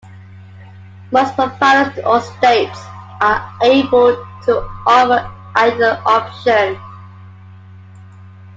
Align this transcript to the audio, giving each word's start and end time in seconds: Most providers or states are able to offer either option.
Most 1.11 1.35
providers 1.35 2.03
or 2.03 2.21
states 2.21 2.79
are 3.21 3.47
able 3.61 4.15
to 4.45 4.67
offer 4.87 5.31
either 5.55 6.01
option. 6.07 6.79